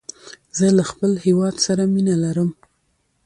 زه 0.57 0.67
له 0.77 0.83
خپل 0.91 1.11
هيواد 1.25 1.55
سره 1.65 1.83
مینه 1.93 2.15
لرم. 2.23 2.49